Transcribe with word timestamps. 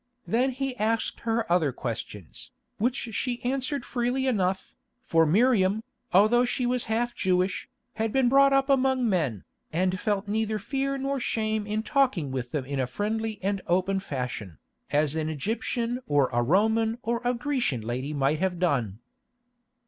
Then 0.25 0.49
he 0.49 0.75
asked 0.77 1.19
her 1.19 1.45
other 1.51 1.71
questions, 1.71 2.49
which 2.79 2.95
she 2.95 3.39
answered 3.43 3.85
freely 3.85 4.25
enough, 4.25 4.73
for 4.99 5.27
Miriam, 5.27 5.83
although 6.11 6.43
she 6.43 6.65
was 6.65 6.85
half 6.85 7.13
Jewish, 7.13 7.69
had 7.93 8.11
been 8.11 8.27
brought 8.27 8.51
up 8.51 8.67
among 8.67 9.07
men, 9.07 9.43
and 9.71 9.99
felt 9.99 10.27
neither 10.27 10.57
fear 10.57 10.97
nor 10.97 11.19
shame 11.19 11.67
in 11.67 11.83
talking 11.83 12.31
with 12.31 12.49
them 12.51 12.65
in 12.65 12.79
a 12.79 12.87
friendly 12.87 13.37
and 13.43 13.61
open 13.67 13.99
fashion, 13.99 14.57
as 14.89 15.13
an 15.15 15.29
Egyptian 15.29 15.99
or 16.07 16.29
a 16.33 16.41
Roman 16.41 16.97
or 17.03 17.21
a 17.23 17.35
Grecian 17.35 17.81
lady 17.81 18.11
might 18.11 18.39
have 18.39 18.57
done. 18.57 18.97